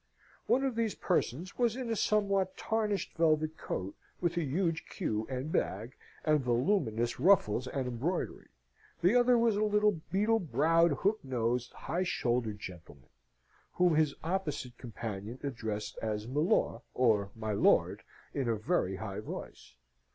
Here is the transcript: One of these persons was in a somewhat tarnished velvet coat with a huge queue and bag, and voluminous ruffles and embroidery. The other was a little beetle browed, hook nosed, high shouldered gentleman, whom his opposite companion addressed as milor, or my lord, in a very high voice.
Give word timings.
One 0.47 0.63
of 0.63 0.75
these 0.75 0.95
persons 0.95 1.59
was 1.59 1.75
in 1.75 1.87
a 1.91 1.95
somewhat 1.95 2.57
tarnished 2.57 3.13
velvet 3.17 3.55
coat 3.55 3.95
with 4.19 4.35
a 4.35 4.41
huge 4.41 4.87
queue 4.89 5.27
and 5.29 5.51
bag, 5.51 5.93
and 6.25 6.39
voluminous 6.39 7.19
ruffles 7.19 7.67
and 7.67 7.85
embroidery. 7.85 8.47
The 9.03 9.15
other 9.15 9.37
was 9.37 9.55
a 9.57 9.63
little 9.63 10.01
beetle 10.11 10.39
browed, 10.39 10.91
hook 10.93 11.19
nosed, 11.23 11.73
high 11.73 12.01
shouldered 12.01 12.59
gentleman, 12.59 13.09
whom 13.73 13.93
his 13.93 14.15
opposite 14.23 14.75
companion 14.79 15.39
addressed 15.43 15.99
as 16.01 16.25
milor, 16.27 16.81
or 16.95 17.29
my 17.35 17.51
lord, 17.51 18.01
in 18.33 18.49
a 18.49 18.55
very 18.55 18.95
high 18.95 19.19
voice. 19.19 19.75